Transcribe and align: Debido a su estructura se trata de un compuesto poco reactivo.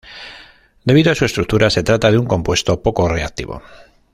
Debido 0.83 1.11
a 1.11 1.15
su 1.15 1.25
estructura 1.25 1.69
se 1.69 1.83
trata 1.83 2.09
de 2.11 2.17
un 2.17 2.25
compuesto 2.25 2.81
poco 2.81 3.07
reactivo. 3.07 3.61